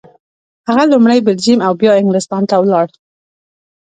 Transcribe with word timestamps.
هغه 0.67 0.83
لومړی 0.91 1.19
بلجیم 1.27 1.59
او 1.67 1.73
بیا 1.81 1.91
انګلستان 2.01 2.43
ته 2.49 2.55
ولاړ. 2.61 2.87